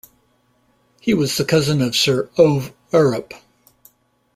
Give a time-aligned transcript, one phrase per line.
[0.99, 3.39] He was the cousin of Sir Ove Arup.